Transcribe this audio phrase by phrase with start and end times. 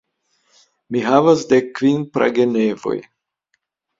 [0.95, 2.97] Mi havas dekkvin pragenevoj.